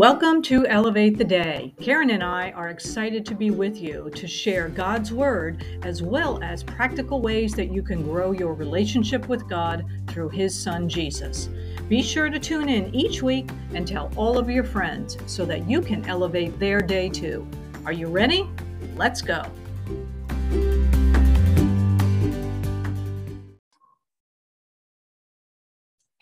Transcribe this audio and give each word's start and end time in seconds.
Welcome 0.00 0.40
to 0.44 0.66
Elevate 0.66 1.18
the 1.18 1.24
Day. 1.24 1.74
Karen 1.78 2.08
and 2.08 2.22
I 2.22 2.52
are 2.52 2.70
excited 2.70 3.26
to 3.26 3.34
be 3.34 3.50
with 3.50 3.76
you 3.76 4.10
to 4.14 4.26
share 4.26 4.70
God's 4.70 5.12
Word 5.12 5.62
as 5.82 6.02
well 6.02 6.42
as 6.42 6.62
practical 6.62 7.20
ways 7.20 7.52
that 7.52 7.70
you 7.70 7.82
can 7.82 8.02
grow 8.02 8.32
your 8.32 8.54
relationship 8.54 9.28
with 9.28 9.46
God 9.46 9.84
through 10.06 10.30
His 10.30 10.58
Son 10.58 10.88
Jesus. 10.88 11.50
Be 11.90 12.02
sure 12.02 12.30
to 12.30 12.38
tune 12.38 12.70
in 12.70 12.94
each 12.94 13.22
week 13.22 13.50
and 13.74 13.86
tell 13.86 14.10
all 14.16 14.38
of 14.38 14.48
your 14.48 14.64
friends 14.64 15.18
so 15.26 15.44
that 15.44 15.68
you 15.68 15.82
can 15.82 16.02
elevate 16.06 16.58
their 16.58 16.80
day 16.80 17.10
too. 17.10 17.46
Are 17.84 17.92
you 17.92 18.06
ready? 18.06 18.48
Let's 18.96 19.20
go. 19.20 19.42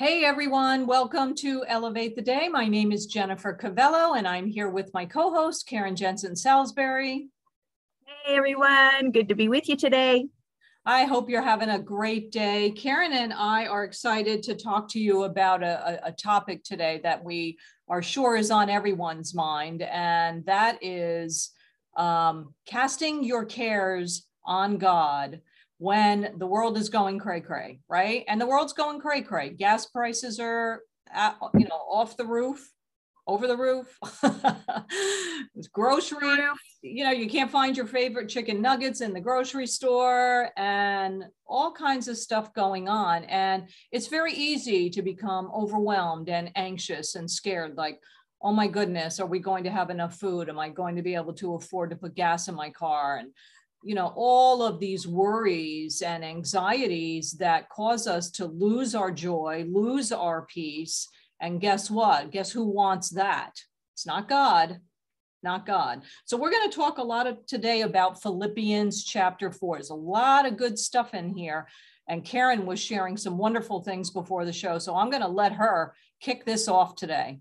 Hey 0.01 0.25
everyone, 0.25 0.87
welcome 0.87 1.35
to 1.39 1.65
Elevate 1.67 2.15
the 2.15 2.23
Day. 2.23 2.49
My 2.49 2.69
name 2.69 2.93
is 2.93 3.07
Jennifer 3.07 3.53
Cavello 3.53 4.17
and 4.17 4.29
I'm 4.29 4.47
here 4.47 4.71
with 4.71 4.95
my 4.95 5.05
co 5.05 5.33
host, 5.33 5.67
Karen 5.67 5.97
Jensen 5.97 6.37
Salisbury. 6.37 7.31
Hey 8.07 8.37
everyone, 8.37 9.11
good 9.11 9.29
to 9.29 9.35
be 9.35 9.49
with 9.49 9.69
you 9.69 9.75
today. 9.75 10.29
I 10.87 11.03
hope 11.03 11.29
you're 11.29 11.43
having 11.43 11.71
a 11.71 11.81
great 11.81 12.31
day. 12.31 12.71
Karen 12.71 13.13
and 13.13 13.33
I 13.33 13.67
are 13.67 13.83
excited 13.83 14.45
to 14.45 14.55
talk 14.55 14.89
to 14.91 15.01
you 15.01 15.25
about 15.25 15.65
a, 15.65 15.99
a, 16.07 16.13
topic 16.13 16.63
today 16.63 17.01
that 17.03 17.25
we 17.25 17.59
are 17.89 18.01
sure 18.01 18.37
is 18.37 18.53
on 18.53 18.71
everyone's 18.71 19.35
mind, 19.35 19.83
and 19.83 20.47
that 20.47 20.79
is 20.81 21.51
um, 21.97 22.55
casting 22.67 23.25
your 23.25 23.45
cares 23.45 24.29
on 24.45 24.79
God 24.79 25.41
when 25.79 26.35
the 26.39 26.47
world 26.47 26.77
is 26.77 26.89
going 26.89 27.19
cray 27.19 27.41
cray, 27.41 27.81
right? 27.89 28.25
And 28.29 28.41
the 28.41 28.47
world's 28.47 28.73
going 28.73 29.01
cray 29.01 29.23
cray. 29.23 29.51
Gas 29.51 29.87
prices 29.87 30.39
are, 30.41 30.83
at, 31.11 31.37
you 31.55 31.67
know, 31.67 31.77
off 31.89 32.17
the 32.17 32.27
roof, 32.27 32.69
over 33.29 33.47
the 33.47 33.57
roof. 33.57 33.97
grocery, 35.73 36.37
you 36.83 37.05
know, 37.05 37.11
you 37.11 37.29
can't 37.29 37.51
find 37.51 37.77
your 37.77 37.87
favorite 37.87 38.29
chicken 38.29 38.61
nuggets 38.61 39.01
in 39.01 39.13
the 39.13 39.21
grocery 39.21 39.67
store, 39.67 40.51
and 40.57 41.25
all 41.47 41.71
kinds 41.71 42.09
of 42.09 42.17
stuff 42.17 42.53
going 42.55 42.89
on. 42.89 43.25
And 43.25 43.69
it's 43.93 44.09
very 44.09 44.33
easy 44.33 44.91
to 44.91 45.03
become 45.03 45.51
overwhelmed 45.55 46.29
and 46.29 46.51
anxious 46.57 47.15
and 47.15 47.31
scared, 47.31 47.77
like. 47.77 48.01
Oh 48.41 48.53
my 48.53 48.69
goodness, 48.69 49.19
are 49.19 49.27
we 49.27 49.41
going 49.41 49.65
to 49.65 49.71
have 49.73 49.91
enough 49.91 50.15
food? 50.15 50.49
Am 50.49 50.61
I 50.61 50.69
going 50.69 50.95
to 50.95 51.03
be 51.03 51.17
able 51.17 51.33
to 51.33 51.57
afford 51.57 51.91
to 51.91 51.97
put 51.97 52.15
gas 52.15 52.47
in 52.47 52.55
my 52.55 52.71
car? 52.71 53.17
And 53.17 53.33
you 53.83 53.95
know 53.95 54.13
all 54.17 54.63
of 54.63 54.81
these 54.81 55.07
worries 55.07 56.03
and 56.03 56.25
anxieties 56.25 57.33
that 57.33 57.69
cause 57.69 58.07
us 58.07 58.31
to 58.33 58.47
lose 58.47 58.95
our 58.95 59.11
joy 59.11 59.65
lose 59.69 60.13
our 60.13 60.43
peace. 60.47 61.09
And 61.41 61.61
guess 61.61 61.89
what? 61.89 62.33
Guess 62.33 62.51
who 62.51 62.65
wants 62.65 63.11
that? 63.11 63.53
It's 63.95 64.07
not 64.07 64.29
god 64.29 64.81
not 65.43 65.67
god. 65.67 66.03
So 66.25 66.37
we're 66.37 66.51
going 66.51 66.69
to 66.69 66.77
talk 66.77 66.99
a 66.99 67.03
lot 67.03 67.29
of 67.29 67.47
today 67.47 67.83
about 67.83 68.21
philippians 68.21 69.05
chapter 69.05 69.53
4 69.53 69.77
there's 69.77 69.91
a 69.91 69.95
lot 69.95 70.47
of 70.47 70.57
good 70.57 70.79
stuff 70.79 71.15
in 71.15 71.31
here. 71.31 71.69
And 72.09 72.25
karen 72.25 72.67
was 72.67 72.81
sharing 72.81 73.17
some 73.17 73.39
wonderful 73.39 73.83
things 73.83 74.11
before 74.11 74.45
the 74.45 74.53
show 74.53 74.79
so 74.79 74.97
i'm 74.97 75.11
going 75.11 75.23
to 75.23 75.29
let 75.29 75.53
her 75.53 75.95
kick 76.21 76.47
this 76.47 76.67
off 76.67 76.95
today 76.97 77.39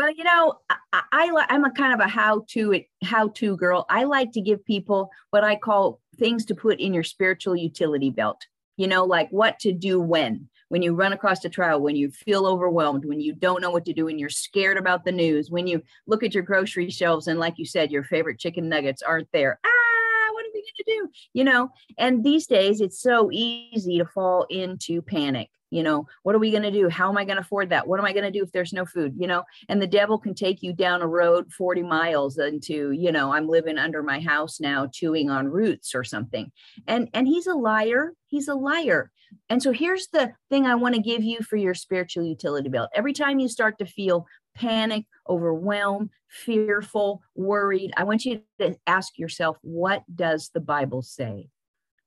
well, 0.00 0.10
you 0.16 0.24
know, 0.24 0.54
I, 0.70 1.02
I 1.12 1.46
I'm 1.50 1.64
a 1.64 1.70
kind 1.70 1.92
of 1.92 2.00
a 2.00 2.08
how-to 2.08 2.82
how-to 3.04 3.56
girl. 3.58 3.84
I 3.90 4.04
like 4.04 4.32
to 4.32 4.40
give 4.40 4.64
people 4.64 5.10
what 5.28 5.44
I 5.44 5.56
call 5.56 6.00
things 6.16 6.46
to 6.46 6.54
put 6.54 6.80
in 6.80 6.94
your 6.94 7.02
spiritual 7.02 7.54
utility 7.54 8.08
belt. 8.08 8.46
You 8.78 8.86
know, 8.86 9.04
like 9.04 9.28
what 9.28 9.58
to 9.58 9.72
do 9.72 10.00
when 10.00 10.48
when 10.70 10.80
you 10.80 10.94
run 10.94 11.12
across 11.12 11.44
a 11.44 11.50
trial, 11.50 11.82
when 11.82 11.96
you 11.96 12.10
feel 12.10 12.46
overwhelmed, 12.46 13.04
when 13.04 13.20
you 13.20 13.34
don't 13.34 13.60
know 13.60 13.70
what 13.70 13.84
to 13.84 13.92
do, 13.92 14.08
and 14.08 14.18
you're 14.18 14.30
scared 14.30 14.78
about 14.78 15.04
the 15.04 15.12
news, 15.12 15.50
when 15.50 15.66
you 15.66 15.82
look 16.06 16.22
at 16.22 16.32
your 16.32 16.44
grocery 16.44 16.88
shelves 16.88 17.26
and, 17.26 17.38
like 17.38 17.58
you 17.58 17.66
said, 17.66 17.90
your 17.90 18.04
favorite 18.04 18.38
chicken 18.38 18.70
nuggets 18.70 19.02
aren't 19.02 19.30
there. 19.32 19.60
Ah, 19.62 20.32
what 20.32 20.46
are 20.46 20.50
we 20.54 20.62
going 20.62 20.72
to 20.78 20.84
do? 20.86 21.08
You 21.34 21.44
know, 21.44 21.72
and 21.98 22.24
these 22.24 22.46
days 22.46 22.80
it's 22.80 23.02
so 23.02 23.28
easy 23.30 23.98
to 23.98 24.06
fall 24.06 24.46
into 24.48 25.02
panic 25.02 25.50
you 25.70 25.82
know 25.82 26.06
what 26.22 26.34
are 26.34 26.38
we 26.38 26.50
going 26.50 26.62
to 26.62 26.70
do? 26.70 26.88
How 26.88 27.08
am 27.08 27.16
i 27.16 27.24
going 27.24 27.36
to 27.36 27.42
afford 27.42 27.70
that? 27.70 27.86
What 27.86 27.98
am 27.98 28.06
i 28.06 28.12
going 28.12 28.24
to 28.24 28.30
do 28.30 28.42
if 28.42 28.52
there's 28.52 28.72
no 28.72 28.84
food 28.84 29.14
you 29.16 29.26
know? 29.26 29.44
And 29.68 29.80
the 29.80 29.86
devil 29.86 30.18
can 30.18 30.34
take 30.34 30.62
you 30.62 30.72
down 30.72 31.02
a 31.02 31.06
road 31.06 31.52
40 31.52 31.82
miles 31.82 32.38
into 32.38 32.92
you 32.92 33.12
know 33.12 33.32
i'm 33.32 33.48
living 33.48 33.78
under 33.78 34.02
my 34.02 34.20
house 34.20 34.60
now 34.60 34.86
chewing 34.86 35.30
on 35.30 35.48
roots 35.48 35.94
or 35.94 36.04
something. 36.04 36.50
And 36.86 37.08
and 37.14 37.26
he's 37.26 37.46
a 37.46 37.54
liar. 37.54 38.12
He's 38.26 38.48
a 38.48 38.54
liar. 38.54 39.10
And 39.48 39.62
so 39.62 39.72
here's 39.72 40.08
the 40.08 40.32
thing 40.48 40.66
i 40.66 40.74
want 40.74 40.94
to 40.94 41.00
give 41.00 41.22
you 41.22 41.40
for 41.40 41.56
your 41.56 41.74
spiritual 41.74 42.24
utility 42.24 42.68
belt. 42.68 42.90
Every 42.94 43.12
time 43.12 43.38
you 43.38 43.48
start 43.48 43.78
to 43.78 43.86
feel 43.86 44.26
panic 44.54 45.06
overwhelmed 45.28 46.10
fearful 46.28 47.22
worried 47.36 47.92
i 47.96 48.02
want 48.04 48.24
you 48.24 48.42
to 48.58 48.76
ask 48.86 49.16
yourself 49.16 49.56
what 49.62 50.02
does 50.14 50.50
the 50.52 50.60
bible 50.60 51.02
say? 51.02 51.48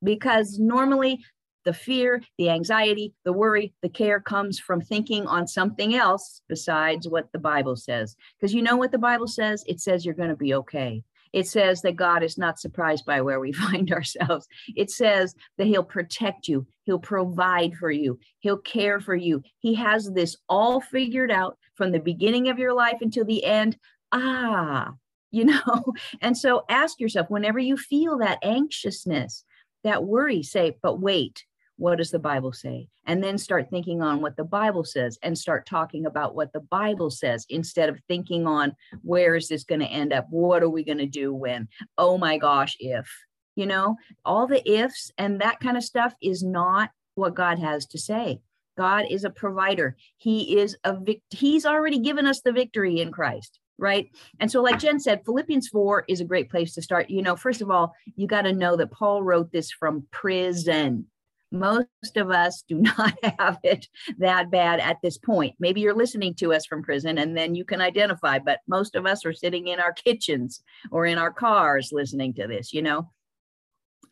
Because 0.03 0.59
normally 0.59 1.23
the 1.65 1.73
fear, 1.73 2.21
the 2.37 2.49
anxiety, 2.49 3.13
the 3.25 3.33
worry, 3.33 3.73
the 3.81 3.89
care 3.89 4.19
comes 4.19 4.59
from 4.59 4.81
thinking 4.81 5.27
on 5.27 5.47
something 5.47 5.95
else 5.95 6.41
besides 6.47 7.07
what 7.07 7.31
the 7.31 7.39
Bible 7.39 7.75
says. 7.75 8.15
Because 8.39 8.53
you 8.53 8.61
know 8.61 8.77
what 8.77 8.91
the 8.91 8.97
Bible 8.97 9.27
says? 9.27 9.63
It 9.67 9.79
says 9.79 10.05
you're 10.05 10.13
going 10.13 10.29
to 10.29 10.35
be 10.35 10.53
okay. 10.55 11.03
It 11.33 11.47
says 11.47 11.81
that 11.81 11.95
God 11.95 12.21
is 12.21 12.37
not 12.37 12.59
surprised 12.59 13.05
by 13.05 13.21
where 13.21 13.39
we 13.39 13.51
find 13.51 13.91
ourselves. 13.91 14.47
It 14.75 14.91
says 14.91 15.35
that 15.57 15.67
He'll 15.67 15.83
protect 15.83 16.47
you, 16.47 16.65
He'll 16.83 16.99
provide 16.99 17.75
for 17.75 17.91
you, 17.91 18.19
He'll 18.39 18.57
care 18.57 18.99
for 18.99 19.15
you. 19.15 19.41
He 19.59 19.73
has 19.75 20.11
this 20.11 20.37
all 20.47 20.79
figured 20.79 21.31
out 21.31 21.57
from 21.75 21.91
the 21.91 21.99
beginning 21.99 22.49
of 22.49 22.59
your 22.59 22.73
life 22.73 22.97
until 23.01 23.25
the 23.25 23.43
end. 23.43 23.77
Ah, 24.11 24.93
you 25.31 25.45
know? 25.45 25.83
And 26.21 26.37
so 26.37 26.63
ask 26.69 26.99
yourself 26.99 27.27
whenever 27.29 27.57
you 27.57 27.75
feel 27.75 28.19
that 28.19 28.37
anxiousness, 28.43 29.43
that 29.83 30.03
worry, 30.03 30.43
say, 30.43 30.77
but 30.83 31.01
wait, 31.01 31.43
what 31.77 31.97
does 31.97 32.11
the 32.11 32.19
Bible 32.19 32.53
say? 32.53 32.87
And 33.05 33.23
then 33.23 33.37
start 33.37 33.69
thinking 33.69 34.01
on 34.01 34.21
what 34.21 34.37
the 34.37 34.43
Bible 34.43 34.83
says 34.83 35.17
and 35.23 35.37
start 35.37 35.65
talking 35.65 36.05
about 36.05 36.35
what 36.35 36.53
the 36.53 36.59
Bible 36.59 37.09
says 37.09 37.45
instead 37.49 37.89
of 37.89 37.99
thinking 38.07 38.47
on 38.47 38.75
where 39.01 39.35
is 39.35 39.47
this 39.47 39.63
going 39.63 39.81
to 39.81 39.87
end 39.87 40.13
up? 40.13 40.27
What 40.29 40.63
are 40.63 40.69
we 40.69 40.83
going 40.83 40.99
to 40.99 41.05
do 41.05 41.33
when? 41.33 41.67
Oh 41.97 42.17
my 42.17 42.37
gosh, 42.37 42.75
if, 42.79 43.09
you 43.55 43.65
know, 43.65 43.97
all 44.23 44.47
the 44.47 44.67
ifs 44.69 45.11
and 45.17 45.41
that 45.41 45.59
kind 45.59 45.77
of 45.77 45.83
stuff 45.83 46.13
is 46.21 46.43
not 46.43 46.91
what 47.15 47.35
God 47.35 47.59
has 47.59 47.85
to 47.87 47.99
say. 47.99 48.39
God 48.77 49.05
is 49.09 49.23
a 49.23 49.29
provider. 49.29 49.95
He 50.17 50.59
is 50.59 50.77
a 50.83 50.97
vict- 50.97 51.33
he's 51.33 51.65
already 51.65 51.99
given 51.99 52.25
us 52.25 52.41
the 52.41 52.51
victory 52.51 53.01
in 53.01 53.11
Christ 53.11 53.59
right? 53.79 54.07
And 54.39 54.51
so, 54.51 54.61
like 54.61 54.79
Jen 54.79 54.99
said, 54.99 55.25
Philippians 55.25 55.67
4 55.69 56.05
is 56.07 56.21
a 56.21 56.25
great 56.25 56.49
place 56.49 56.75
to 56.75 56.81
start. 56.81 57.09
You 57.09 57.23
know, 57.23 57.35
first 57.35 57.59
of 57.59 57.71
all, 57.71 57.93
you 58.15 58.27
got 58.27 58.43
to 58.43 58.53
know 58.53 58.77
that 58.77 58.91
Paul 58.91 59.23
wrote 59.23 59.51
this 59.51 59.71
from 59.71 60.05
prison 60.11 61.07
most 61.53 62.17
of 62.17 62.31
us 62.31 62.63
do 62.67 62.79
not 62.97 63.13
have 63.39 63.59
it 63.63 63.87
that 64.17 64.51
bad 64.51 64.79
at 64.79 64.97
this 65.01 65.17
point. 65.17 65.55
Maybe 65.59 65.81
you're 65.81 65.93
listening 65.93 66.33
to 66.35 66.53
us 66.53 66.65
from 66.65 66.83
prison 66.83 67.17
and 67.17 67.37
then 67.37 67.55
you 67.55 67.63
can 67.63 67.79
identify, 67.79 68.39
but 68.39 68.59
most 68.67 68.95
of 68.95 69.05
us 69.05 69.25
are 69.25 69.33
sitting 69.33 69.67
in 69.67 69.79
our 69.79 69.93
kitchens 69.93 70.61
or 70.91 71.05
in 71.05 71.17
our 71.17 71.31
cars 71.31 71.91
listening 71.93 72.33
to 72.33 72.47
this, 72.47 72.73
you 72.73 72.81
know. 72.81 73.09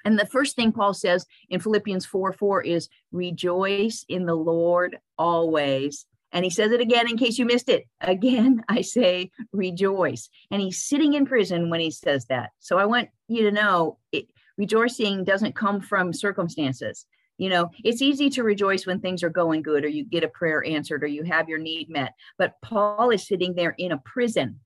And 0.05 0.17
the 0.17 0.25
first 0.25 0.55
thing 0.55 0.71
Paul 0.71 0.93
says 0.93 1.25
in 1.49 1.59
Philippians 1.59 2.05
4 2.05 2.33
4 2.33 2.61
is 2.63 2.89
rejoice 3.11 4.05
in 4.07 4.25
the 4.25 4.35
Lord 4.35 4.97
always. 5.17 6.05
And 6.33 6.45
he 6.45 6.49
says 6.49 6.71
it 6.71 6.79
again 6.79 7.09
in 7.09 7.17
case 7.17 7.37
you 7.37 7.45
missed 7.45 7.69
it. 7.69 7.85
Again, 7.99 8.63
I 8.69 8.81
say 8.81 9.31
rejoice. 9.51 10.29
And 10.49 10.61
he's 10.61 10.81
sitting 10.81 11.13
in 11.13 11.25
prison 11.25 11.69
when 11.69 11.79
he 11.79 11.91
says 11.91 12.25
that. 12.27 12.51
So 12.59 12.77
I 12.77 12.85
want 12.85 13.09
you 13.27 13.43
to 13.43 13.51
know 13.51 13.97
it, 14.11 14.27
rejoicing 14.57 15.23
doesn't 15.23 15.55
come 15.55 15.81
from 15.81 16.13
circumstances. 16.13 17.05
You 17.41 17.49
know, 17.49 17.71
it's 17.83 18.03
easy 18.03 18.29
to 18.29 18.43
rejoice 18.43 18.85
when 18.85 18.99
things 18.99 19.23
are 19.23 19.29
going 19.31 19.63
good 19.63 19.83
or 19.83 19.87
you 19.87 20.03
get 20.03 20.23
a 20.23 20.27
prayer 20.27 20.63
answered 20.63 21.03
or 21.03 21.07
you 21.07 21.23
have 21.23 21.49
your 21.49 21.57
need 21.57 21.89
met. 21.89 22.13
But 22.37 22.53
Paul 22.61 23.09
is 23.09 23.25
sitting 23.25 23.55
there 23.55 23.73
in 23.79 23.91
a 23.91 23.97
prison 23.97 24.59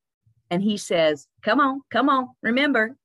and 0.52 0.62
he 0.62 0.76
says, 0.76 1.26
Come 1.42 1.62
on, 1.62 1.84
come 1.90 2.10
on, 2.10 2.32
remember, 2.42 2.98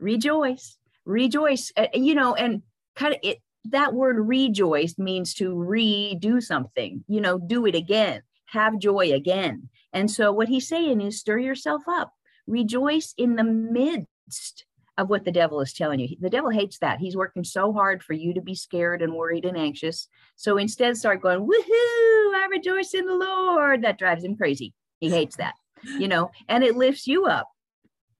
rejoice, 0.00 0.76
rejoice. 1.04 1.70
Uh, 1.76 1.86
you 1.94 2.16
know, 2.16 2.34
and 2.34 2.62
kind 2.96 3.14
of 3.14 3.20
it, 3.22 3.38
that 3.66 3.94
word 3.94 4.16
rejoice 4.18 4.98
means 4.98 5.34
to 5.34 5.54
redo 5.54 6.42
something, 6.42 7.04
you 7.06 7.20
know, 7.20 7.38
do 7.38 7.64
it 7.66 7.76
again, 7.76 8.22
have 8.46 8.80
joy 8.80 9.12
again. 9.12 9.68
And 9.92 10.10
so 10.10 10.32
what 10.32 10.48
he's 10.48 10.66
saying 10.66 11.00
is 11.00 11.20
stir 11.20 11.38
yourself 11.38 11.82
up, 11.86 12.12
rejoice 12.48 13.14
in 13.16 13.36
the 13.36 13.44
midst 13.44 14.64
of 14.98 15.08
what 15.08 15.24
the 15.24 15.32
devil 15.32 15.60
is 15.60 15.72
telling 15.72 16.00
you. 16.00 16.16
The 16.20 16.30
devil 16.30 16.50
hates 16.50 16.78
that. 16.78 16.98
He's 16.98 17.16
working 17.16 17.44
so 17.44 17.72
hard 17.72 18.02
for 18.02 18.12
you 18.12 18.34
to 18.34 18.40
be 18.40 18.54
scared 18.54 19.02
and 19.02 19.14
worried 19.14 19.44
and 19.44 19.56
anxious. 19.56 20.08
So 20.36 20.58
instead, 20.58 20.96
start 20.96 21.22
going, 21.22 21.40
woohoo, 21.40 22.34
I 22.34 22.48
rejoice 22.50 22.94
in 22.94 23.06
the 23.06 23.14
Lord. 23.14 23.82
That 23.82 23.98
drives 23.98 24.24
him 24.24 24.36
crazy. 24.36 24.74
He 25.00 25.08
hates 25.08 25.36
that, 25.36 25.54
you 25.98 26.08
know, 26.08 26.30
and 26.48 26.62
it 26.62 26.76
lifts 26.76 27.06
you 27.06 27.26
up. 27.26 27.48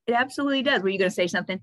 It 0.06 0.12
absolutely 0.12 0.62
does. 0.62 0.82
Were 0.82 0.88
you 0.88 0.98
going 0.98 1.10
to 1.10 1.14
say 1.14 1.26
something? 1.28 1.60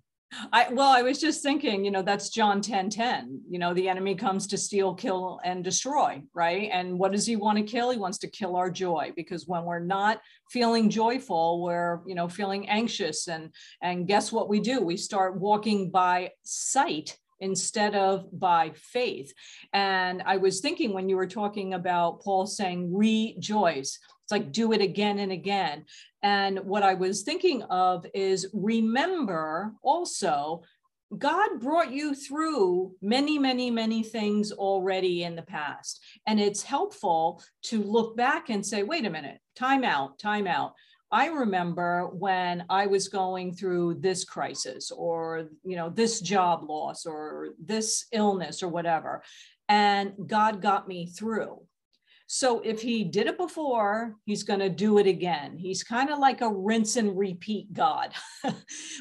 I 0.54 0.68
well, 0.72 0.90
I 0.90 1.02
was 1.02 1.20
just 1.20 1.42
thinking, 1.42 1.84
you 1.84 1.92
know, 1.92 2.02
that's 2.02 2.30
John 2.30 2.62
10 2.62 2.90
10. 2.90 3.42
You 3.50 3.60
know, 3.60 3.74
the 3.74 3.90
enemy 3.90 4.16
comes 4.16 4.48
to 4.48 4.58
steal, 4.58 4.94
kill, 4.94 5.40
and 5.44 5.64
destroy, 5.64 6.22
right? 6.34 6.70
And 6.72 7.00
what 7.00 7.12
does 7.12 7.26
he 7.26 7.36
want 7.36 7.58
to 7.58 7.64
kill? 7.64 7.90
He 7.90 7.98
wants 7.98 8.20
to 8.20 8.30
kill 8.30 8.56
our 8.56 8.70
joy 8.70 9.12
because 9.16 9.48
when 9.48 9.64
we're 9.66 9.80
not 9.80 10.22
feeling 10.52 10.90
joyful, 10.90 11.64
we're, 11.64 12.02
you 12.06 12.16
know, 12.16 12.28
feeling 12.28 12.70
anxious. 12.70 13.28
And 13.28 13.54
and 13.82 14.08
guess 14.08 14.32
what 14.32 14.50
we 14.50 14.60
do? 14.60 14.82
We 14.82 14.98
start 14.98 15.40
walking 15.40 15.90
by 15.90 16.32
sight 16.44 17.18
instead 17.40 17.96
of 17.96 18.28
by 18.38 18.72
faith. 18.76 19.34
And 19.74 20.22
I 20.26 20.38
was 20.38 20.62
thinking 20.62 20.94
when 20.94 21.10
you 21.10 21.16
were 21.16 21.28
talking 21.28 21.74
about 21.74 22.22
Paul 22.22 22.48
saying 22.48 22.94
rejoice, 22.94 24.00
it's 24.24 24.32
like 24.32 24.52
do 24.52 24.74
it 24.74 24.82
again 24.82 25.20
and 25.20 25.32
again. 25.32 25.86
And 26.22 26.60
what 26.60 26.84
I 26.84 26.94
was 26.94 27.24
thinking 27.24 27.64
of 27.64 28.06
is 28.14 28.48
remember 28.54 29.74
also, 29.82 30.64
God 31.18 31.60
brought 31.60 31.92
you 31.92 32.14
through 32.14 32.96
many, 33.02 33.40
many, 33.40 33.72
many 33.72 34.04
things 34.04 34.52
already 34.52 35.24
in 35.24 35.36
the 35.36 35.42
past. 35.42 36.04
And 36.28 36.40
it's 36.40 36.62
helpful 36.62 37.42
to 37.64 37.82
look 37.82 38.16
back 38.16 38.50
and 38.50 38.64
say, 38.64 38.84
wait 38.84 39.08
a 39.08 39.10
minute, 39.10 39.40
time 39.56 39.84
out, 39.84 40.20
time 40.20 40.46
out. 40.46 40.76
I 41.12 41.28
remember 41.28 42.08
when 42.08 42.66
I 42.70 42.86
was 42.86 43.08
going 43.08 43.54
through 43.54 43.96
this 43.96 44.24
crisis 44.24 44.92
or, 44.92 45.50
you 45.64 45.76
know, 45.76 45.90
this 45.90 46.22
job 46.22 46.70
loss 46.70 47.06
or 47.06 47.50
this 47.64 48.06
illness 48.12 48.62
or 48.62 48.68
whatever, 48.68 49.24
and 49.68 50.14
God 50.28 50.62
got 50.62 50.88
me 50.88 51.08
through. 51.08 51.62
So 52.32 52.60
if 52.60 52.80
he 52.80 53.04
did 53.04 53.26
it 53.26 53.38
before, 53.38 54.16
he's 54.26 54.44
going 54.44 54.60
to 54.60 54.70
do 54.70 55.00
it 55.00 55.08
again. 55.08 55.58
He's 55.58 55.84
kind 55.84 56.12
of 56.12 56.20
like 56.20 56.42
a 56.42 56.54
rinse 56.54 56.96
and 56.96 57.18
repeat 57.18 57.74
God. 57.74 58.14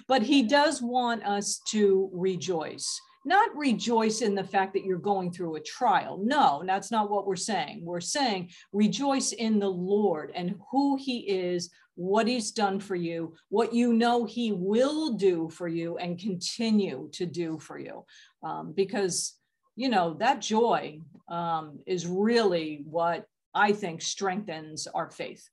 but 0.08 0.22
he 0.22 0.44
does 0.44 0.80
want 0.80 1.22
us 1.26 1.60
to 1.68 2.08
rejoice. 2.14 2.98
Not 3.26 3.54
rejoice 3.54 4.22
in 4.22 4.34
the 4.34 4.44
fact 4.44 4.72
that 4.72 4.84
you're 4.86 4.96
going 4.96 5.30
through 5.30 5.56
a 5.56 5.60
trial. 5.60 6.18
No, 6.24 6.62
that's 6.66 6.90
not 6.90 7.10
what 7.10 7.26
we're 7.26 7.36
saying. 7.36 7.82
We're 7.84 8.00
saying 8.00 8.48
rejoice 8.72 9.32
in 9.32 9.58
the 9.58 9.68
Lord 9.68 10.32
and 10.34 10.54
who 10.70 10.96
he 10.96 11.18
is, 11.28 11.68
what 11.98 12.28
he's 12.28 12.52
done 12.52 12.78
for 12.78 12.94
you, 12.94 13.34
what 13.48 13.74
you 13.74 13.92
know 13.92 14.24
he 14.24 14.52
will 14.52 15.14
do 15.14 15.50
for 15.50 15.66
you 15.66 15.98
and 15.98 16.18
continue 16.18 17.08
to 17.12 17.26
do 17.26 17.58
for 17.58 17.78
you. 17.78 18.04
Um, 18.42 18.72
because 18.72 19.38
you 19.78 19.88
know, 19.88 20.14
that 20.14 20.40
joy 20.40 21.00
um, 21.28 21.78
is 21.86 22.04
really 22.04 22.82
what 22.84 23.26
I 23.54 23.70
think 23.70 24.02
strengthens 24.02 24.88
our 24.88 25.08
faith. 25.08 25.48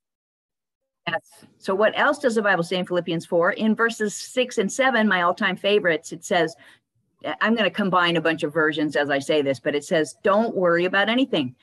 Yes. 1.08 1.46
So, 1.60 1.76
what 1.76 1.94
else 1.96 2.18
does 2.18 2.34
the 2.34 2.42
Bible 2.42 2.64
say 2.64 2.78
in 2.78 2.88
Philippians 2.88 3.28
4? 3.28 3.52
In 3.52 3.76
verses 3.76 4.16
6 4.16 4.58
and 4.58 4.72
7, 4.72 5.08
my 5.08 5.22
all 5.22 5.36
time 5.36 5.56
favorites, 5.56 6.12
it 6.12 6.26
says, 6.26 6.56
I'm 7.40 7.54
going 7.54 7.70
to 7.70 7.76
combine 7.76 8.18
a 8.18 8.22
bunch 8.22 8.42
of 8.42 8.52
versions 8.52 8.96
as 8.96 9.12
I 9.12 9.20
say 9.20 9.44
this, 9.44 9.60
but 9.60 9.76
it 9.76 9.84
says, 9.84 10.16
Don't 10.24 10.56
worry 10.56 10.86
about 10.86 11.08
anything. 11.08 11.56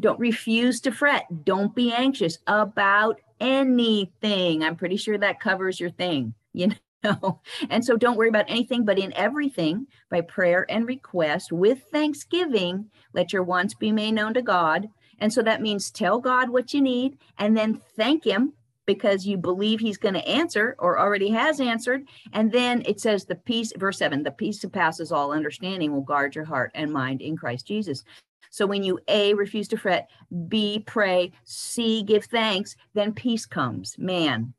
Don't 0.00 0.18
refuse 0.18 0.80
to 0.80 0.90
fret. 0.90 1.44
Don't 1.44 1.72
be 1.76 1.92
anxious 1.92 2.38
about 2.48 3.20
anything. 3.40 4.62
I'm 4.62 4.76
pretty 4.76 4.96
sure 4.96 5.18
that 5.18 5.40
covers 5.40 5.80
your 5.80 5.90
thing. 5.90 6.34
You 6.52 6.72
know. 7.04 7.40
And 7.70 7.84
so 7.84 7.96
don't 7.96 8.18
worry 8.18 8.28
about 8.28 8.50
anything, 8.50 8.84
but 8.84 8.98
in 8.98 9.14
everything, 9.14 9.86
by 10.10 10.20
prayer 10.20 10.66
and 10.68 10.86
request, 10.86 11.52
with 11.52 11.84
thanksgiving, 11.92 12.90
let 13.14 13.32
your 13.32 13.42
wants 13.42 13.72
be 13.74 13.92
made 13.92 14.12
known 14.12 14.34
to 14.34 14.42
God. 14.42 14.88
And 15.18 15.32
so 15.32 15.42
that 15.42 15.62
means 15.62 15.90
tell 15.90 16.18
God 16.18 16.50
what 16.50 16.74
you 16.74 16.82
need 16.82 17.18
and 17.38 17.56
then 17.56 17.80
thank 17.96 18.24
Him 18.24 18.54
because 18.84 19.26
you 19.26 19.36
believe 19.36 19.80
He's 19.80 19.96
going 19.96 20.14
to 20.14 20.28
answer 20.28 20.74
or 20.78 20.98
already 20.98 21.30
has 21.30 21.60
answered. 21.60 22.08
And 22.32 22.50
then 22.50 22.82
it 22.84 23.00
says, 23.00 23.24
the 23.24 23.36
peace, 23.36 23.72
verse 23.76 23.98
seven, 23.98 24.22
the 24.22 24.30
peace 24.30 24.60
that 24.60 24.72
passes 24.72 25.12
all 25.12 25.32
understanding 25.32 25.92
will 25.92 26.02
guard 26.02 26.34
your 26.34 26.44
heart 26.44 26.72
and 26.74 26.92
mind 26.92 27.22
in 27.22 27.36
Christ 27.36 27.66
Jesus. 27.66 28.02
So 28.50 28.66
when 28.66 28.82
you 28.82 28.98
A, 29.08 29.32
refuse 29.34 29.68
to 29.68 29.76
fret, 29.76 30.10
B, 30.48 30.82
pray, 30.84 31.32
C, 31.44 32.02
give 32.02 32.24
thanks, 32.24 32.76
then 32.94 33.14
peace 33.14 33.46
comes. 33.46 33.96
Man, 33.96 34.52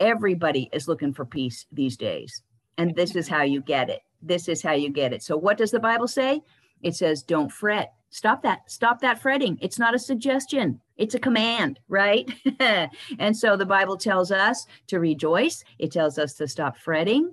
everybody 0.00 0.68
is 0.72 0.88
looking 0.88 1.14
for 1.14 1.24
peace 1.24 1.66
these 1.72 1.96
days. 1.96 2.42
And 2.76 2.94
this 2.94 3.16
is 3.16 3.28
how 3.28 3.42
you 3.42 3.62
get 3.62 3.88
it. 3.88 4.02
This 4.20 4.48
is 4.48 4.62
how 4.62 4.72
you 4.72 4.90
get 4.90 5.12
it. 5.12 5.22
So, 5.22 5.36
what 5.36 5.56
does 5.56 5.70
the 5.70 5.80
Bible 5.80 6.08
say? 6.08 6.42
It 6.82 6.94
says, 6.94 7.22
don't 7.22 7.50
fret. 7.50 7.94
Stop 8.10 8.42
that. 8.42 8.70
Stop 8.70 9.00
that 9.00 9.20
fretting. 9.20 9.58
It's 9.60 9.78
not 9.78 9.94
a 9.94 9.98
suggestion, 9.98 10.80
it's 10.96 11.14
a 11.14 11.18
command, 11.18 11.78
right? 11.88 12.28
and 13.18 13.36
so 13.36 13.56
the 13.56 13.66
Bible 13.66 13.96
tells 13.96 14.30
us 14.30 14.66
to 14.86 15.00
rejoice, 15.00 15.64
it 15.78 15.92
tells 15.92 16.18
us 16.18 16.34
to 16.34 16.48
stop 16.48 16.76
fretting. 16.76 17.32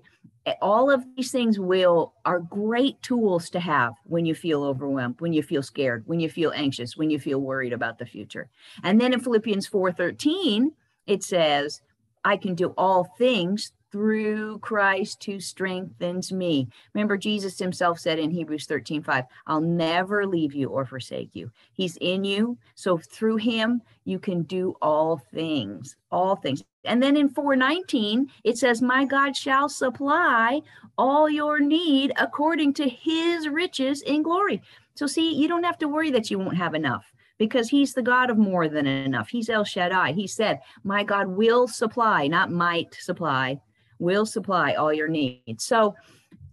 All 0.61 0.91
of 0.91 1.03
these 1.15 1.31
things 1.31 1.57
will 1.57 2.13
are 2.25 2.39
great 2.39 3.01
tools 3.01 3.49
to 3.51 3.59
have 3.59 3.93
when 4.03 4.25
you 4.25 4.35
feel 4.35 4.63
overwhelmed, 4.63 5.21
when 5.21 5.31
you 5.31 5.41
feel 5.41 5.63
scared, 5.63 6.03
when 6.05 6.19
you 6.19 6.29
feel 6.29 6.51
anxious, 6.53 6.97
when 6.97 7.09
you 7.09 7.19
feel 7.19 7.39
worried 7.39 7.73
about 7.73 7.97
the 7.97 8.05
future. 8.05 8.49
And 8.83 8.99
then 8.99 9.13
in 9.13 9.21
Philippians 9.21 9.67
4:13, 9.69 10.71
it 11.07 11.23
says, 11.23 11.81
I 12.25 12.37
can 12.37 12.55
do 12.55 12.73
all 12.77 13.05
things 13.17 13.71
through 13.93 14.57
Christ 14.59 15.23
who 15.23 15.39
strengthens 15.39 16.31
me. 16.31 16.67
Remember, 16.95 17.15
Jesus 17.15 17.59
himself 17.59 17.99
said 17.99 18.17
in 18.17 18.31
Hebrews 18.31 18.65
13 18.65 19.03
5, 19.03 19.25
I'll 19.45 19.61
never 19.61 20.25
leave 20.25 20.55
you 20.55 20.69
or 20.69 20.83
forsake 20.83 21.29
you. 21.33 21.51
He's 21.73 21.95
in 21.97 22.23
you. 22.23 22.57
So 22.73 22.97
through 22.97 23.37
him, 23.37 23.81
you 24.03 24.17
can 24.17 24.43
do 24.43 24.75
all 24.81 25.21
things, 25.31 25.95
all 26.11 26.35
things. 26.35 26.63
And 26.85 27.01
then 27.01 27.15
in 27.15 27.29
419, 27.29 28.29
it 28.43 28.57
says, 28.57 28.81
My 28.81 29.05
God 29.05 29.35
shall 29.35 29.69
supply 29.69 30.61
all 30.97 31.29
your 31.29 31.59
need 31.59 32.11
according 32.17 32.73
to 32.73 32.89
his 32.89 33.47
riches 33.47 34.01
in 34.01 34.23
glory. 34.23 34.61
So, 34.95 35.07
see, 35.07 35.33
you 35.33 35.47
don't 35.47 35.63
have 35.63 35.79
to 35.79 35.87
worry 35.87 36.11
that 36.11 36.29
you 36.29 36.37
won't 36.37 36.57
have 36.57 36.75
enough 36.75 37.13
because 37.37 37.69
he's 37.69 37.93
the 37.93 38.01
God 38.01 38.29
of 38.29 38.37
more 38.37 38.67
than 38.67 38.85
enough. 38.85 39.29
He's 39.29 39.49
El 39.49 39.63
Shaddai. 39.63 40.13
He 40.13 40.27
said, 40.27 40.59
My 40.83 41.03
God 41.03 41.27
will 41.27 41.67
supply, 41.67 42.27
not 42.27 42.51
might 42.51 42.93
supply, 42.95 43.59
will 43.99 44.25
supply 44.25 44.73
all 44.73 44.93
your 44.93 45.07
needs. 45.07 45.63
So 45.63 45.95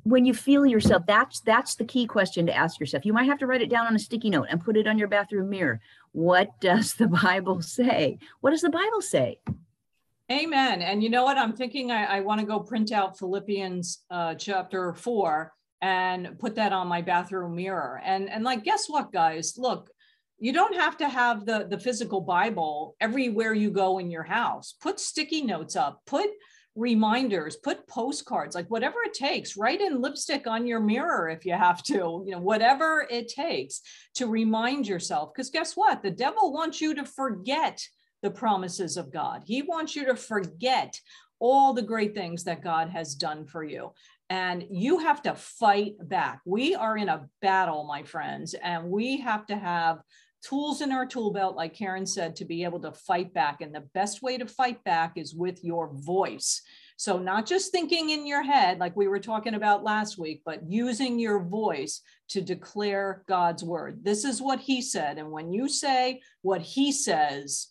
when 0.04 0.24
you 0.24 0.32
feel 0.32 0.64
yourself, 0.64 1.04
that's 1.06 1.40
that's 1.40 1.74
the 1.74 1.84
key 1.84 2.06
question 2.06 2.46
to 2.46 2.56
ask 2.56 2.80
yourself. 2.80 3.04
You 3.04 3.12
might 3.12 3.26
have 3.26 3.38
to 3.38 3.46
write 3.46 3.62
it 3.62 3.70
down 3.70 3.86
on 3.86 3.94
a 3.94 3.98
sticky 3.98 4.30
note 4.30 4.46
and 4.48 4.62
put 4.62 4.76
it 4.76 4.86
on 4.86 4.98
your 4.98 5.08
bathroom 5.08 5.50
mirror. 5.50 5.80
What 6.12 6.58
does 6.60 6.94
the 6.94 7.08
Bible 7.22 7.62
say? 7.62 8.18
What 8.40 8.50
does 8.50 8.62
the 8.62 8.70
Bible 8.70 9.02
say? 9.02 9.38
Amen. 10.30 10.80
And 10.80 11.02
you 11.02 11.10
know 11.10 11.24
what? 11.24 11.36
I'm 11.36 11.54
thinking 11.54 11.90
I, 11.90 12.18
I 12.18 12.20
want 12.20 12.40
to 12.40 12.46
go 12.46 12.60
print 12.60 12.92
out 12.92 13.18
Philippians 13.18 14.04
uh, 14.10 14.34
chapter 14.34 14.94
four 14.94 15.52
and 15.82 16.38
put 16.38 16.54
that 16.54 16.72
on 16.72 16.86
my 16.86 17.02
bathroom 17.02 17.56
mirror. 17.56 18.00
And 18.04 18.30
and 18.30 18.44
like, 18.44 18.62
guess 18.62 18.86
what, 18.86 19.12
guys? 19.12 19.54
Look, 19.56 19.90
you 20.40 20.52
don't 20.52 20.74
have 20.74 20.96
to 20.98 21.08
have 21.08 21.46
the 21.46 21.66
the 21.68 21.78
physical 21.78 22.20
bible 22.20 22.96
everywhere 23.00 23.52
you 23.54 23.70
go 23.70 23.98
in 23.98 24.10
your 24.10 24.22
house 24.22 24.74
put 24.80 24.98
sticky 24.98 25.42
notes 25.42 25.76
up 25.76 26.00
put 26.06 26.30
reminders 26.74 27.56
put 27.56 27.86
postcards 27.86 28.54
like 28.54 28.68
whatever 28.68 28.96
it 29.04 29.12
takes 29.12 29.56
write 29.56 29.80
in 29.82 30.00
lipstick 30.00 30.46
on 30.46 30.66
your 30.66 30.80
mirror 30.80 31.28
if 31.28 31.44
you 31.44 31.52
have 31.52 31.82
to 31.82 32.24
you 32.24 32.32
know 32.32 32.40
whatever 32.40 33.06
it 33.10 33.28
takes 33.28 33.82
to 34.14 34.26
remind 34.26 34.88
yourself 34.88 35.30
because 35.34 35.50
guess 35.50 35.76
what 35.76 36.02
the 36.02 36.10
devil 36.10 36.52
wants 36.52 36.80
you 36.80 36.94
to 36.94 37.04
forget 37.04 37.78
the 38.22 38.30
promises 38.30 38.96
of 38.96 39.12
god 39.12 39.42
he 39.46 39.62
wants 39.62 39.94
you 39.94 40.04
to 40.04 40.16
forget 40.16 40.98
all 41.38 41.72
the 41.72 41.82
great 41.82 42.14
things 42.14 42.44
that 42.44 42.62
god 42.62 42.88
has 42.88 43.14
done 43.14 43.46
for 43.46 43.64
you 43.64 43.92
and 44.28 44.64
you 44.70 44.98
have 44.98 45.22
to 45.22 45.34
fight 45.34 45.94
back 46.02 46.40
we 46.44 46.74
are 46.74 46.96
in 46.96 47.08
a 47.08 47.26
battle 47.42 47.84
my 47.84 48.02
friends 48.02 48.54
and 48.62 48.84
we 48.84 49.18
have 49.18 49.46
to 49.46 49.56
have 49.56 50.00
tools 50.42 50.80
in 50.80 50.92
our 50.92 51.06
tool 51.06 51.32
belt, 51.32 51.56
like 51.56 51.74
Karen 51.74 52.06
said, 52.06 52.36
to 52.36 52.44
be 52.44 52.64
able 52.64 52.80
to 52.80 52.92
fight 52.92 53.32
back. 53.32 53.60
And 53.60 53.74
the 53.74 53.86
best 53.94 54.22
way 54.22 54.38
to 54.38 54.46
fight 54.46 54.82
back 54.84 55.12
is 55.16 55.34
with 55.34 55.62
your 55.64 55.90
voice. 55.92 56.62
So, 56.96 57.18
not 57.18 57.46
just 57.46 57.72
thinking 57.72 58.10
in 58.10 58.26
your 58.26 58.42
head, 58.42 58.78
like 58.78 58.94
we 58.94 59.08
were 59.08 59.20
talking 59.20 59.54
about 59.54 59.82
last 59.82 60.18
week, 60.18 60.42
but 60.44 60.60
using 60.68 61.18
your 61.18 61.42
voice 61.42 62.02
to 62.28 62.42
declare 62.42 63.22
God's 63.26 63.64
word. 63.64 64.04
This 64.04 64.24
is 64.24 64.42
what 64.42 64.60
he 64.60 64.82
said. 64.82 65.16
And 65.18 65.30
when 65.30 65.50
you 65.50 65.68
say 65.68 66.20
what 66.42 66.60
he 66.60 66.92
says, 66.92 67.68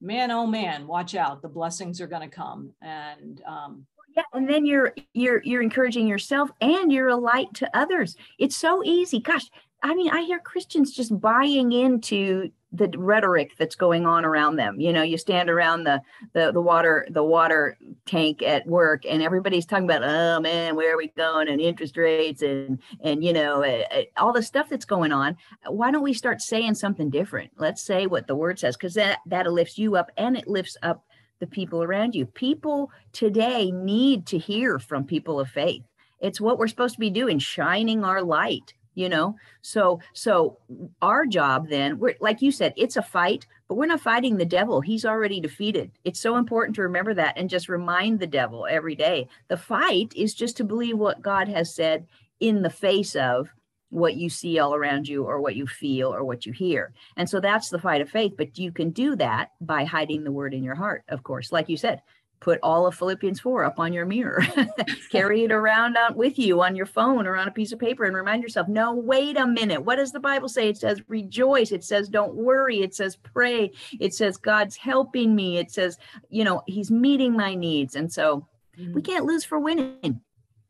man, 0.00 0.30
oh 0.30 0.46
man, 0.46 0.86
watch 0.86 1.14
out. 1.14 1.42
The 1.42 1.48
blessings 1.48 2.00
are 2.00 2.06
going 2.06 2.28
to 2.28 2.34
come. 2.34 2.70
And, 2.82 3.42
um, 3.46 3.86
yeah, 4.16 4.24
and 4.32 4.48
then 4.48 4.66
you're 4.66 4.94
you're 5.14 5.40
you're 5.44 5.62
encouraging 5.62 6.08
yourself 6.08 6.50
and 6.60 6.92
you're 6.92 7.08
a 7.08 7.16
light 7.16 7.52
to 7.54 7.70
others. 7.76 8.16
It's 8.38 8.56
so 8.56 8.82
easy. 8.84 9.20
Gosh, 9.20 9.48
I 9.82 9.94
mean, 9.94 10.10
I 10.10 10.22
hear 10.22 10.40
Christians 10.40 10.92
just 10.92 11.20
buying 11.20 11.70
into 11.70 12.50
the 12.72 12.92
rhetoric 12.96 13.52
that's 13.58 13.74
going 13.74 14.06
on 14.06 14.24
around 14.24 14.56
them. 14.56 14.78
You 14.78 14.92
know, 14.92 15.02
you 15.02 15.16
stand 15.16 15.48
around 15.48 15.84
the 15.84 16.02
the 16.34 16.52
the 16.52 16.60
water 16.60 17.06
the 17.10 17.24
water 17.24 17.78
tank 18.06 18.42
at 18.42 18.66
work, 18.66 19.04
and 19.06 19.22
everybody's 19.22 19.66
talking 19.66 19.84
about, 19.84 20.02
oh 20.04 20.40
man, 20.40 20.76
where 20.76 20.94
are 20.94 20.98
we 20.98 21.08
going, 21.08 21.48
and 21.48 21.60
interest 21.60 21.96
rates, 21.96 22.42
and 22.42 22.78
and 23.00 23.24
you 23.24 23.32
know, 23.32 23.64
uh, 23.64 24.02
all 24.16 24.32
the 24.32 24.42
stuff 24.42 24.68
that's 24.68 24.84
going 24.84 25.12
on. 25.12 25.36
Why 25.66 25.90
don't 25.90 26.02
we 26.02 26.12
start 26.12 26.40
saying 26.40 26.74
something 26.74 27.10
different? 27.10 27.52
Let's 27.56 27.82
say 27.82 28.06
what 28.06 28.26
the 28.26 28.36
word 28.36 28.58
says, 28.58 28.76
because 28.76 28.94
that 28.94 29.20
that 29.26 29.50
lifts 29.50 29.78
you 29.78 29.96
up, 29.96 30.10
and 30.16 30.36
it 30.36 30.46
lifts 30.46 30.76
up 30.82 31.04
the 31.40 31.46
people 31.46 31.82
around 31.82 32.14
you. 32.14 32.26
People 32.26 32.90
today 33.12 33.70
need 33.70 34.26
to 34.26 34.38
hear 34.38 34.78
from 34.78 35.04
people 35.04 35.40
of 35.40 35.48
faith 35.48 35.84
it's 36.20 36.40
what 36.40 36.58
we're 36.58 36.68
supposed 36.68 36.94
to 36.94 37.00
be 37.00 37.10
doing 37.10 37.38
shining 37.38 38.04
our 38.04 38.22
light 38.22 38.74
you 38.94 39.08
know? 39.08 39.36
So 39.62 40.00
so 40.12 40.58
our 41.02 41.26
job 41.26 41.68
then 41.68 41.98
we're 41.98 42.16
like 42.20 42.42
you 42.42 42.50
said 42.50 42.74
it's 42.76 42.96
a 42.96 43.02
fight 43.02 43.46
but 43.68 43.74
we're 43.74 43.86
not 43.86 44.00
fighting 44.00 44.36
the 44.36 44.44
devil. 44.44 44.80
He's 44.80 45.04
already 45.04 45.40
defeated. 45.40 45.90
It's 46.04 46.20
so 46.20 46.36
important 46.36 46.74
to 46.76 46.82
remember 46.82 47.14
that 47.14 47.36
and 47.36 47.50
just 47.50 47.68
remind 47.68 48.18
the 48.18 48.26
devil 48.26 48.66
every 48.68 48.94
day. 48.94 49.28
The 49.48 49.58
fight 49.58 50.12
is 50.16 50.34
just 50.34 50.56
to 50.58 50.64
believe 50.64 50.98
what 50.98 51.22
god 51.22 51.48
has 51.48 51.74
said 51.74 52.06
in 52.40 52.62
the 52.62 52.70
face 52.70 53.14
of 53.14 53.48
what 53.90 54.16
you 54.16 54.28
see 54.28 54.58
all 54.58 54.74
around 54.74 55.08
you 55.08 55.24
or 55.24 55.40
what 55.40 55.56
you 55.56 55.66
feel 55.66 56.14
or 56.14 56.22
what 56.22 56.44
you 56.44 56.52
hear. 56.52 56.92
And 57.16 57.28
so 57.28 57.40
that's 57.40 57.70
the 57.70 57.78
fight 57.78 58.00
of 58.00 58.10
faith 58.10 58.34
but 58.36 58.58
you 58.58 58.72
can 58.72 58.90
do 58.90 59.16
that 59.16 59.52
by 59.60 59.84
hiding 59.84 60.24
the 60.24 60.32
word 60.32 60.54
in 60.54 60.64
your 60.64 60.74
heart 60.74 61.04
of 61.08 61.22
course. 61.22 61.52
Like 61.52 61.68
you 61.68 61.76
said 61.76 62.02
put 62.40 62.58
all 62.62 62.86
of 62.86 62.94
Philippians 62.94 63.40
4 63.40 63.64
up 63.64 63.78
on 63.78 63.92
your 63.92 64.06
mirror. 64.06 64.44
Carry 65.10 65.44
it 65.44 65.52
around 65.52 65.96
out 65.96 66.16
with 66.16 66.38
you 66.38 66.62
on 66.62 66.76
your 66.76 66.86
phone 66.86 67.26
or 67.26 67.36
on 67.36 67.48
a 67.48 67.52
piece 67.52 67.72
of 67.72 67.78
paper 67.78 68.04
and 68.04 68.14
remind 68.14 68.42
yourself, 68.42 68.68
no, 68.68 68.94
wait 68.94 69.36
a 69.36 69.46
minute. 69.46 69.84
What 69.84 69.96
does 69.96 70.12
the 70.12 70.20
Bible 70.20 70.48
say? 70.48 70.68
It 70.68 70.76
says 70.76 71.02
rejoice. 71.08 71.72
It 71.72 71.84
says 71.84 72.08
don't 72.08 72.34
worry. 72.34 72.82
It 72.82 72.94
says 72.94 73.16
pray. 73.16 73.72
It 74.00 74.14
says 74.14 74.36
God's 74.36 74.76
helping 74.76 75.34
me. 75.34 75.58
It 75.58 75.70
says, 75.70 75.98
you 76.28 76.44
know, 76.44 76.62
he's 76.66 76.90
meeting 76.90 77.32
my 77.32 77.54
needs. 77.54 77.96
And 77.96 78.12
so 78.12 78.46
mm-hmm. 78.78 78.94
we 78.94 79.02
can't 79.02 79.24
lose 79.24 79.44
for 79.44 79.58
winning. 79.58 80.20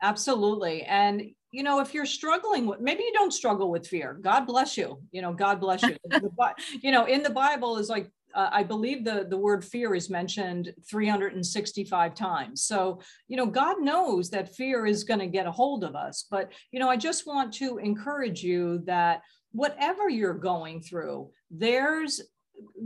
Absolutely. 0.02 0.82
And 0.82 1.30
you 1.50 1.62
know, 1.62 1.80
if 1.80 1.94
you're 1.94 2.06
struggling 2.06 2.66
with, 2.66 2.80
maybe 2.80 3.02
you 3.02 3.12
don't 3.14 3.32
struggle 3.32 3.70
with 3.70 3.86
fear. 3.86 4.18
God 4.20 4.44
bless 4.44 4.76
you. 4.76 5.00
You 5.12 5.22
know, 5.22 5.32
God 5.32 5.60
bless 5.60 5.82
you. 5.82 5.96
you 6.82 6.90
know, 6.90 7.06
in 7.06 7.22
the 7.22 7.30
Bible 7.30 7.78
is 7.78 7.88
like 7.88 8.10
uh, 8.34 8.50
I 8.52 8.62
believe 8.62 9.04
the, 9.04 9.26
the 9.28 9.36
word 9.36 9.64
fear 9.64 9.94
is 9.94 10.10
mentioned 10.10 10.72
365 10.88 12.14
times. 12.14 12.64
So, 12.64 13.00
you 13.26 13.36
know, 13.36 13.46
God 13.46 13.80
knows 13.80 14.30
that 14.30 14.54
fear 14.54 14.86
is 14.86 15.04
going 15.04 15.20
to 15.20 15.26
get 15.26 15.46
a 15.46 15.52
hold 15.52 15.84
of 15.84 15.94
us. 15.94 16.26
But, 16.30 16.52
you 16.70 16.80
know, 16.80 16.88
I 16.88 16.96
just 16.96 17.26
want 17.26 17.52
to 17.54 17.78
encourage 17.78 18.42
you 18.42 18.82
that 18.84 19.22
whatever 19.52 20.08
you're 20.08 20.34
going 20.34 20.80
through, 20.80 21.30
there's 21.50 22.20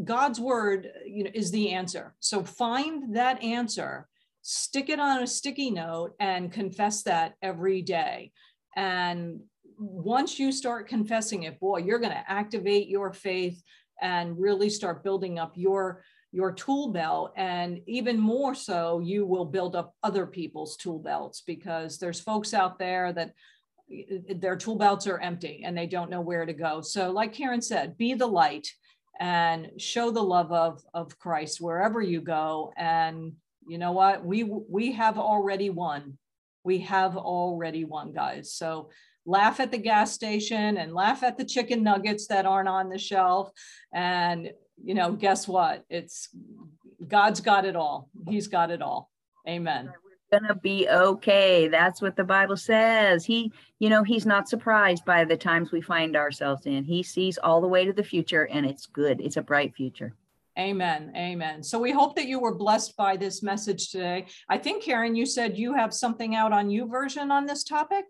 God's 0.05 0.41
word, 0.41 0.89
you 1.07 1.25
know, 1.25 1.31
is 1.35 1.51
the 1.51 1.71
answer. 1.71 2.15
So 2.21 2.45
find 2.45 3.17
that 3.17 3.43
answer, 3.43 4.09
stick 4.43 4.89
it 4.89 5.01
on 5.01 5.23
a 5.23 5.27
sticky 5.27 5.71
note, 5.71 6.13
and 6.21 6.53
confess 6.53 7.03
that 7.05 7.35
every 7.43 7.83
day. 7.83 8.33
And 8.77 9.41
once 9.79 10.39
you 10.39 10.53
start 10.53 10.89
confessing 10.89 11.45
it, 11.45 11.59
boy, 11.59 11.79
you're 11.79 11.99
going 11.99 12.13
to 12.13 12.31
activate 12.31 12.89
your 12.89 13.13
faith 13.13 13.63
and 14.01 14.39
really 14.39 14.71
start 14.71 15.05
building 15.05 15.39
up 15.39 15.53
your 15.57 16.03
your 16.33 16.51
tool 16.51 16.89
belt. 16.89 17.33
And 17.37 17.81
even 17.87 18.19
more 18.19 18.55
so 18.55 19.01
you 19.01 19.27
will 19.27 19.45
build 19.45 19.77
up 19.77 19.95
other 20.03 20.27
people's 20.27 20.77
tool 20.77 20.99
belts 20.99 21.43
because 21.47 21.99
there's 21.99 22.21
folks 22.21 22.55
out 22.55 22.79
there 22.79 23.13
that 23.13 23.33
eh, 23.93 24.35
their 24.37 24.57
tool 24.57 24.77
belts 24.77 25.07
are 25.07 25.19
empty 25.19 25.63
and 25.65 25.77
they 25.77 25.87
don't 25.87 26.11
know 26.11 26.23
where 26.23 26.47
to 26.47 26.55
go. 26.55 26.81
So 26.81 27.11
like 27.11 27.35
karen 27.35 27.61
said 27.61 27.99
be 27.99 28.15
the 28.15 28.27
light 28.27 28.67
and 29.21 29.71
show 29.77 30.11
the 30.11 30.23
love 30.23 30.51
of 30.53 30.83
of 30.95 31.19
christ 31.19 31.61
wherever 31.61 32.01
you 32.01 32.21
go. 32.23 32.73
And 32.77 33.35
you 33.67 33.79
know 33.79 33.93
what? 33.93 34.25
We 34.25 34.45
we 34.45 34.93
have 34.93 35.19
already 35.19 35.71
won. 35.71 36.19
We 36.65 36.79
have 36.81 37.17
already 37.17 37.85
won 37.85 38.13
guys. 38.13 38.55
So 38.55 38.91
laugh 39.25 39.61
at 39.61 39.71
the 39.71 39.79
gas 39.79 40.13
station 40.13 40.77
and 40.77 40.95
laugh 40.95 41.23
at 41.23 41.39
the 41.39 41.45
chicken 41.45 41.83
nuggets 41.83 42.27
that 42.29 42.47
aren't 42.47 42.69
on 42.69 42.89
the 42.89 42.99
shelf. 42.99 43.51
And, 43.93 44.51
you 44.83 44.95
know, 44.95 45.13
guess 45.13 45.47
what? 45.47 45.85
It's 45.89 46.29
God's 47.07 47.41
got 47.41 47.65
it 47.65 47.77
all. 47.77 48.09
He's 48.29 48.49
got 48.49 48.71
it 48.71 48.83
all. 48.83 49.11
Amen. 49.49 49.93
We're 50.31 50.41
gonna 50.41 50.55
be 50.55 50.89
okay. 50.89 51.69
That's 51.69 52.01
what 52.01 52.17
the 52.17 52.25
Bible 52.25 52.57
says. 52.57 53.25
He, 53.25 53.53
you 53.79 53.91
know, 53.91 54.03
he's 54.03 54.25
not 54.25 54.49
surprised 54.49 55.05
by 55.05 55.25
the 55.25 55.37
times 55.37 55.73
we 55.73 55.81
find 55.81 56.17
ourselves 56.17 56.67
in. 56.67 56.85
He 56.85 57.03
sees 57.03 57.39
all 57.39 57.61
the 57.61 57.69
way 57.69 57.85
to 57.85 57.93
the 57.93 58.05
future 58.05 58.47
and 58.49 58.65
it's 58.65 58.87
good. 58.87 59.21
It's 59.21 59.37
a 59.37 59.43
bright 59.43 59.75
future. 59.75 60.15
Amen. 60.59 61.13
Amen. 61.17 61.63
So 61.63 61.79
we 61.79 61.93
hope 61.93 62.15
that 62.17 62.27
you 62.27 62.39
were 62.39 62.55
blessed 62.55 62.95
by 62.97 63.17
this 63.17 63.43
message 63.43 63.91
today. 63.91 64.27
I 64.51 64.59
think 64.59 64.83
Karen, 64.83 65.17
you 65.17 65.25
said 65.25 65.57
you 65.57 65.73
have 65.73 65.95
something 65.95 66.35
out 66.35 66.53
on 66.53 66.69
YouVersion 66.69 67.31
on 67.31 67.47
this 67.47 67.65
topic. 67.65 68.05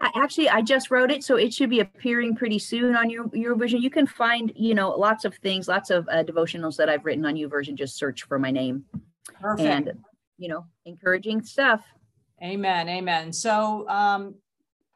I, 0.00 0.10
actually, 0.14 0.48
I 0.48 0.62
just 0.62 0.90
wrote 0.90 1.10
it, 1.10 1.22
so 1.22 1.36
it 1.36 1.52
should 1.52 1.70
be 1.70 1.80
appearing 1.80 2.36
pretty 2.36 2.58
soon 2.58 2.96
on 2.96 3.10
your 3.10 3.24
YouVersion. 3.28 3.80
You 3.80 3.90
can 3.90 4.06
find, 4.06 4.52
you 4.56 4.74
know, 4.74 4.90
lots 4.90 5.24
of 5.24 5.34
things, 5.36 5.68
lots 5.68 5.90
of 5.90 6.08
uh, 6.08 6.24
devotionals 6.24 6.76
that 6.76 6.88
I've 6.88 7.04
written 7.04 7.26
on 7.26 7.34
YouVersion. 7.34 7.74
Just 7.74 7.96
search 7.96 8.22
for 8.24 8.38
my 8.38 8.50
name. 8.50 8.84
Perfect. 9.40 9.88
And, 9.88 9.92
you 10.38 10.48
know, 10.48 10.64
encouraging 10.86 11.42
stuff. 11.42 11.82
Amen. 12.42 12.88
Amen. 12.88 13.32
So, 13.32 13.86
um, 13.88 14.34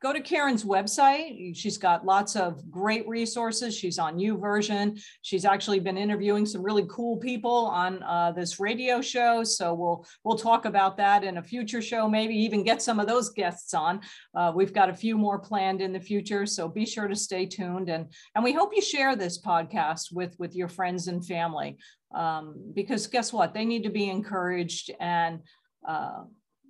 go 0.05 0.13
to 0.13 0.21
Karen's 0.21 0.65
website. 0.65 1.57
She's 1.57 1.79
got 1.79 2.05
lots 2.05 2.37
of 2.37 2.71
great 2.71 3.09
resources. 3.09 3.75
She's 3.75 3.99
on 3.99 4.19
YouVersion. 4.19 5.03
She's 5.23 5.47
actually 5.47 5.81
been 5.81 5.97
interviewing 5.97 6.45
some 6.45 6.63
really 6.63 6.85
cool 6.91 7.17
people 7.17 7.67
on 7.69 8.03
uh, 8.03 8.31
this 8.33 8.61
radio 8.61 9.01
show. 9.01 9.43
So 9.45 9.73
we'll 9.73 10.07
we'll 10.23 10.37
talk 10.37 10.67
about 10.67 10.99
that 10.99 11.25
in 11.25 11.39
a 11.39 11.43
future 11.43 11.81
show. 11.81 12.07
Maybe 12.07 12.35
even 12.35 12.63
get 12.63 12.83
some 12.83 13.01
of 13.01 13.07
those 13.07 13.31
guests 13.31 13.73
on. 13.73 14.03
Uh, 14.35 14.53
we've 14.55 14.75
got 14.75 14.91
a 14.91 14.95
few 14.95 15.17
more 15.17 15.39
planned 15.39 15.81
in 15.81 15.95
the 15.95 16.01
future. 16.01 16.45
So 16.45 16.69
be 16.69 16.85
sure 16.85 17.09
to 17.09 17.17
stay 17.17 17.47
tuned 17.47 17.89
and 17.89 18.13
and 18.35 18.45
we 18.45 18.53
hope 18.53 18.73
you 18.77 18.83
share 18.83 19.17
this 19.17 19.41
podcast 19.41 20.13
with 20.13 20.37
with 20.39 20.55
your 20.55 20.69
friends 20.69 21.09
and 21.09 21.25
family 21.25 21.79
um, 22.15 22.73
because 22.75 23.07
guess 23.07 23.33
what? 23.33 23.55
They 23.55 23.65
need 23.65 23.85
to 23.85 23.91
be 23.91 24.11
encouraged 24.11 24.91
and. 25.01 25.41
Uh, 25.89 26.25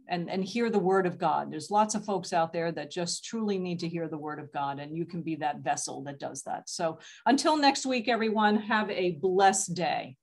and, 0.08 0.30
and 0.30 0.44
hear 0.44 0.70
the 0.70 0.78
word 0.78 1.06
of 1.06 1.18
God. 1.18 1.50
There's 1.50 1.70
lots 1.70 1.94
of 1.94 2.04
folks 2.04 2.32
out 2.32 2.52
there 2.52 2.72
that 2.72 2.90
just 2.90 3.24
truly 3.24 3.58
need 3.58 3.80
to 3.80 3.88
hear 3.88 4.08
the 4.08 4.18
word 4.18 4.38
of 4.38 4.52
God, 4.52 4.78
and 4.78 4.96
you 4.96 5.04
can 5.04 5.22
be 5.22 5.36
that 5.36 5.60
vessel 5.60 6.02
that 6.04 6.18
does 6.18 6.42
that. 6.42 6.68
So 6.68 6.98
until 7.26 7.56
next 7.56 7.86
week, 7.86 8.08
everyone, 8.08 8.56
have 8.56 8.90
a 8.90 9.12
blessed 9.12 9.74
day. 9.74 10.16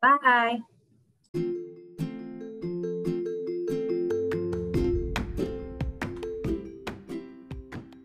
Bye. 0.00 0.58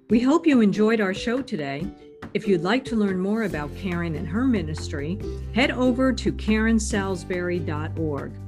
We 0.10 0.20
hope 0.20 0.46
you 0.46 0.62
enjoyed 0.62 1.02
our 1.02 1.14
show 1.14 1.42
today. 1.42 1.88
If 2.34 2.48
you'd 2.48 2.62
like 2.62 2.86
to 2.86 2.96
learn 2.96 3.20
more 3.20 3.44
about 3.44 3.76
Karen 3.76 4.16
and 4.16 4.28
her 4.28 4.46
ministry, 4.46 5.20
head 5.54 5.72
over 5.72 6.14
to 6.14 6.32
karensalisbury.org. 6.32 8.43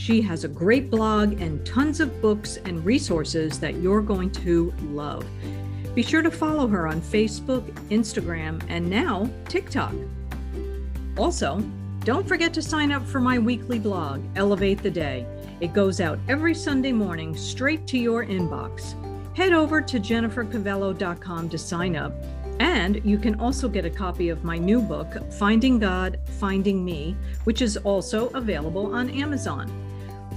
She 0.00 0.22
has 0.22 0.44
a 0.44 0.48
great 0.48 0.90
blog 0.90 1.42
and 1.42 1.64
tons 1.66 2.00
of 2.00 2.22
books 2.22 2.56
and 2.64 2.82
resources 2.86 3.60
that 3.60 3.82
you're 3.82 4.00
going 4.00 4.30
to 4.30 4.72
love. 4.84 5.26
Be 5.94 6.02
sure 6.02 6.22
to 6.22 6.30
follow 6.30 6.66
her 6.68 6.86
on 6.86 7.02
Facebook, 7.02 7.70
Instagram, 7.90 8.64
and 8.70 8.88
now 8.88 9.28
TikTok. 9.46 9.92
Also, 11.18 11.58
don't 12.04 12.26
forget 12.26 12.54
to 12.54 12.62
sign 12.62 12.92
up 12.92 13.06
for 13.06 13.20
my 13.20 13.38
weekly 13.38 13.78
blog, 13.78 14.22
Elevate 14.36 14.82
the 14.82 14.90
Day. 14.90 15.26
It 15.60 15.74
goes 15.74 16.00
out 16.00 16.18
every 16.30 16.54
Sunday 16.54 16.92
morning 16.92 17.36
straight 17.36 17.86
to 17.88 17.98
your 17.98 18.24
inbox. 18.24 18.94
Head 19.36 19.52
over 19.52 19.82
to 19.82 20.00
jennifercavello.com 20.00 21.50
to 21.50 21.58
sign 21.58 21.94
up 21.94 22.14
and 22.58 23.02
you 23.06 23.18
can 23.18 23.40
also 23.40 23.68
get 23.68 23.86
a 23.86 23.90
copy 23.90 24.28
of 24.28 24.44
my 24.44 24.58
new 24.58 24.82
book, 24.82 25.32
Finding 25.32 25.78
God, 25.78 26.18
Finding 26.38 26.84
Me, 26.84 27.16
which 27.44 27.62
is 27.62 27.78
also 27.78 28.28
available 28.30 28.94
on 28.94 29.08
Amazon. 29.10 29.89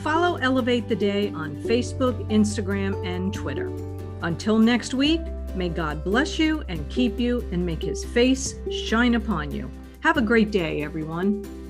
Follow 0.03 0.35
Elevate 0.35 0.89
the 0.89 0.97
Day 0.97 1.29
on 1.29 1.55
Facebook, 1.63 2.29
Instagram, 2.29 3.07
and 3.07 3.33
Twitter. 3.33 3.71
Until 4.21 4.59
next 4.59 4.93
week, 4.93 5.21
may 5.55 5.69
God 5.69 6.03
bless 6.03 6.37
you 6.37 6.61
and 6.67 6.89
keep 6.89 7.21
you 7.21 7.39
and 7.53 7.65
make 7.65 7.81
his 7.81 8.03
face 8.03 8.55
shine 8.69 9.15
upon 9.15 9.49
you. 9.51 9.71
Have 10.01 10.17
a 10.17 10.21
great 10.21 10.51
day, 10.51 10.83
everyone. 10.83 11.62